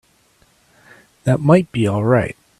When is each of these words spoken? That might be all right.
That 1.25 1.41
might 1.41 1.71
be 1.71 1.85
all 1.85 2.03
right. 2.03 2.35